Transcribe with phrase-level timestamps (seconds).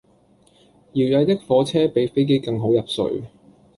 [0.93, 3.21] 搖曳的火車比飛機更好入睡